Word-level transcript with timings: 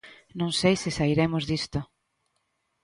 Non 0.39 0.51
sei 0.59 0.75
se 0.81 0.89
sairemos 0.97 1.43
disto. 1.51 1.79